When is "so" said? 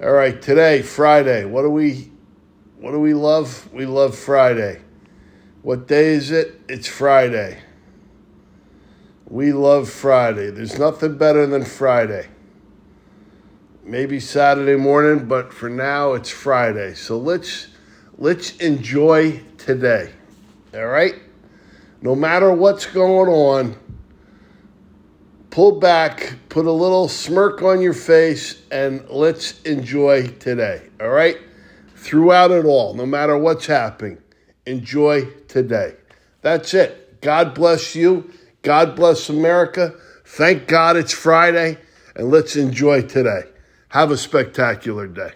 16.94-17.18